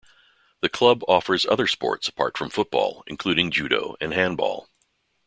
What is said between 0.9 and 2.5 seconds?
offers other sports apart from